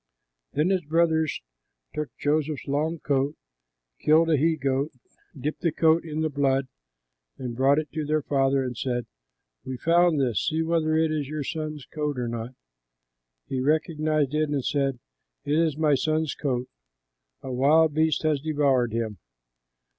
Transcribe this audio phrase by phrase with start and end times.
[0.53, 1.43] Then his brothers
[1.93, 3.35] took Joseph's long coat,
[3.99, 4.91] killed a he goat,
[5.39, 6.67] dipped the coat in the blood,
[7.37, 9.05] and brought it to their father, and said,
[9.63, 12.55] "We found this; see whether it is your son's coat or not."
[13.45, 14.97] He recognized it and said,
[15.45, 16.67] "It is my son's coat!
[17.43, 19.19] A wild beast has devoured him!